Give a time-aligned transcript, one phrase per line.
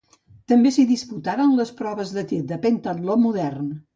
[0.51, 3.71] També s’hi disputaren les proves de tir de pentatló modern.